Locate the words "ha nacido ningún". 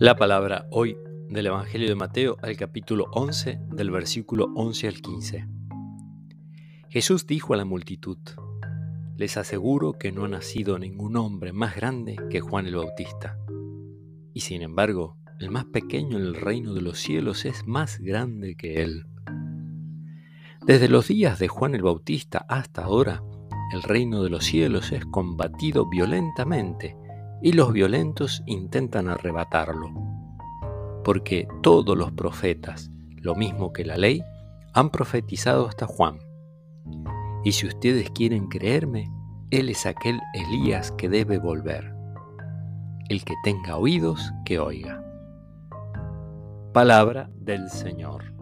10.24-11.18